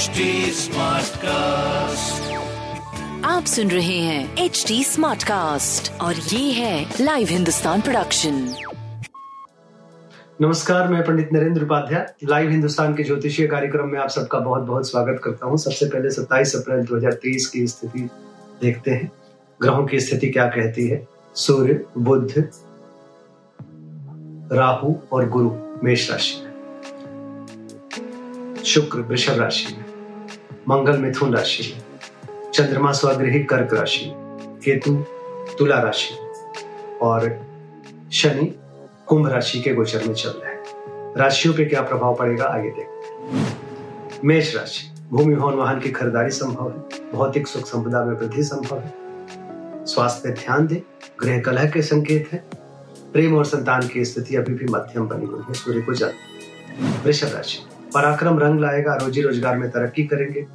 [0.00, 0.20] HD
[0.56, 2.20] Smartcast.
[3.24, 8.54] आप सुन रहे हैं एच डी स्मार्ट कास्ट और ये है लाइव हिंदुस्तान प्रोडक्शन
[10.40, 14.90] नमस्कार मैं पंडित नरेंद्र उपाध्याय। लाइव हिंदुस्तान के ज्योतिषीय कार्यक्रम में आप सबका बहुत बहुत
[14.90, 18.10] स्वागत करता हूँ। सबसे पहले 27 अप्रैल 2023 की स्थिति
[18.62, 19.12] देखते हैं।
[19.62, 21.08] ग्रहों की स्थिति क्या कहती है?
[21.34, 22.50] सूर्य बुद्ध
[24.52, 25.50] राहु और गुरु
[25.84, 26.50] मेष राशि में।
[28.64, 29.89] शुक्र वृषभ राशि में।
[30.68, 31.82] मंगल मिथुन राशि
[32.54, 34.12] चंद्रमा स्वगृही कर्क राशि
[34.64, 35.04] केतु
[35.58, 36.14] तुला राशि
[37.02, 37.46] और
[38.12, 38.54] शनि
[39.06, 40.60] कुंभ राशि के गोचर में चल रहे हैं।
[41.16, 43.56] राशियों पे क्या प्रभाव पड़ेगा, आगे देखते हैं।
[44.24, 48.78] मेष राशि, भूमि, भवन, वाहन की खरीदारी संभव है। भौतिक सुख संपदा में वृद्धि संभव
[48.78, 48.94] है।
[49.86, 50.80] स्वास्थ्य पे ध्यान दें।
[51.20, 52.44] गृह कलह के संकेत है।
[53.12, 56.12] प्रेम और संतान की स्थिति अभी भी मध्यम बनी हुई है। सूर्य को जल
[57.04, 57.58] वृषभ राशि
[57.94, 60.46] पराक्रम रंग लाएगा, रोजी रोज़गार में तरक्की करेंगे।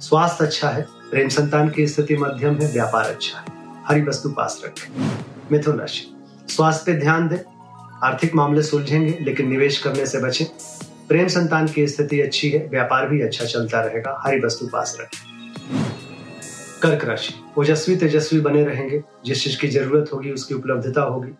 [0.00, 3.44] स्वास्थ्य अच्छा है, प्रेम संतान की स्थिति मध्यम है, व्यापार अच्छा है।
[3.86, 5.16] हरी वस्तु पास रखें।
[5.52, 6.16] मिथुन राशि।
[6.48, 7.38] स्वास्थ्य पे ध्यान दें।
[8.04, 10.46] आर्थिक मामले सुलझेंगे, लेकिन निवेश करने से बचें।
[11.08, 15.36] प्रेम संतान की स्थिति अच्छी है, व्यापार भी अच्छा चलता रहेगा, हरी वस्तु पास रखें।
[16.82, 21.32] कर्क राशि। ओजस्वी तेजस्वी बने रहेंगे, जिस चीज़ की ज़रूरत होगी, उसकी उपलब्धता होगी।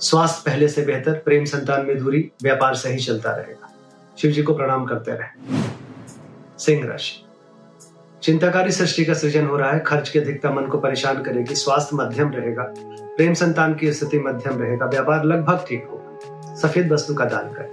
[0.00, 3.69] स्वास्थ्य पहले से बेहतर, प्रेम संतान में दूरी, व्यापार सही चलता रहेगा।
[4.18, 5.62] शिव जी को प्रणाम करते रहे।
[6.58, 7.26] सिंह राशि।
[8.22, 11.96] चिंताकारी सृष्टि का सृजन हो रहा है। खर्च की अधिकता मन को परेशान करेगी स्वास्थ्य
[11.96, 12.74] मध्यम रहेगा।
[13.16, 17.70] प्रेम संतान की स्थिति मध्यम रहेगा। व्यापार लगभग ठीक होगा। सफ़ेद वस्तु का दान करें।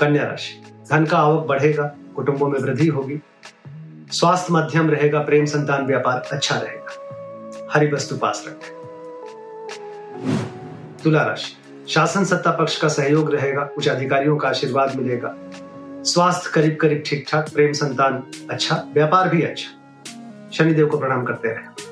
[0.00, 3.20] कन्या राशि। धन का आवक बढ़ेगा। कुटुंबों में वृद्धि होगी।
[4.10, 8.76] स्वास्थ्य मध्यम रहेगा। प्रेम संतान व्यापार अच्छा रहेगा। हरी वस्तु पास रखें।
[11.04, 15.36] तुला राशि। शासन सत्ता पक्ष का सहयोग रहेगा, कुछ अधिकारियों का आशीर्वाद मिलेगा।
[16.02, 19.72] स्वास्थ्य करीब करीब ठीक ठाक प्रेम संतान अच्छा व्यापार भी अच्छा।
[20.52, 21.86] शनिदेव को प्रणाम करते रहे।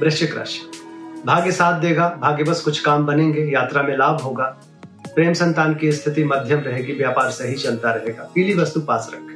[0.00, 0.60] वृश्चिक राशि।
[1.26, 4.44] भाग्य साथ देगा, भाग्य बस कुछ काम बनेंगे, यात्रा में लाभ होगा।
[5.14, 9.34] प्रेम संतान की स्थिति मध्यम रहेगी, व्यापार सही चलता रहेगा। पीली वस्तु पास रखें।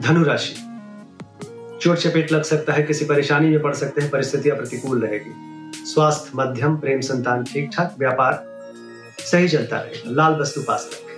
[0.00, 0.54] धनु राशि।
[1.82, 5.53] चोट चपेट लग सकता है, किसी परेशानी में पड़ सकते हैं, परिस्थितियाँ प्रतिकूल रहेगी।
[5.84, 8.60] स्वास्थ्य, मध्यम, प्रेम संतान ठीक ठाक व्यापार,
[9.20, 11.14] सही चलता रहेगा लाल वस्तु पास रखें।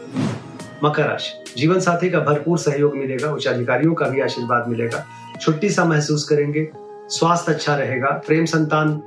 [0.84, 5.06] मकर राशि। जीवन साथी का भरपूर सहयोग मिलेगा उच्च अधिकारियों का भी आशीर्वाद मिलेगा।
[5.40, 6.70] छुट्टी सा महसूस करेंगे।
[7.08, 9.02] स्वास्थ्य अच्छा रहेगा। प्रेम संतान,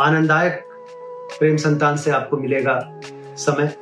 [0.00, 0.64] आनंददायक
[1.38, 3.00] प्रेम संतान से आपको मिलेगा।
[3.36, 3.76] समय।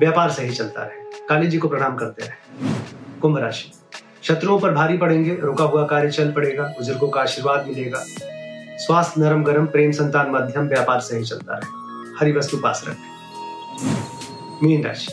[0.00, 2.68] व्यापार सही चलता रहे। काली जी को प्रणाम करते रहे।
[3.20, 3.72] कुंभ राशि।
[4.22, 8.04] शत्रुओं पर भारी पड़ेंगे। रुका हुआ कार्य चल पड़ेगा। बुज़ुर्गों का आशीर्वाद मिलेगा।
[8.78, 11.70] स्वास्थ्य नरम गरम प्रेम संतान मध्यम व्यापार सही चलता रहे।
[12.20, 13.14] हरी वस्तु पास रखें।
[14.62, 15.08] मीन राशि।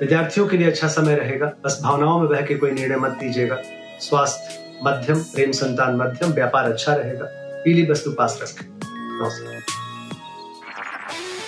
[0.00, 3.58] विद्यार्थियों के लिए अच्छा समय रहेगा। बस भावनाओं में बह के कोई निर्णय मत दीजिएगा।
[4.00, 7.26] स्वास्थ्य मध्यम प्रेम संतान मध्यम व्यापार अच्छा रहेगा।
[7.64, 9.62] पीली वस्तु पास रखें। नमस्कार।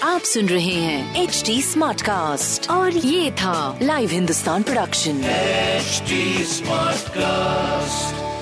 [0.02, 5.12] आप सुन रहे हैं एच डी स्मार्ट कास्ट और ये था live Hindustan production
[5.80, 8.33] HD Smartcast.